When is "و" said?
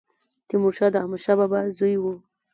1.99-2.03